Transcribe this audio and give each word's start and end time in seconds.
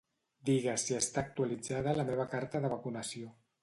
Digues 0.49 0.85
si 0.87 0.97
està 1.01 1.23
actualitzada 1.23 1.97
la 2.01 2.09
meva 2.11 2.25
la 2.25 2.29
carta 2.37 2.67
de 2.67 2.77
vacunació. 2.77 3.35